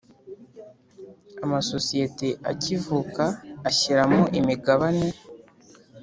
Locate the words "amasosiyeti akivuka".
1.43-3.23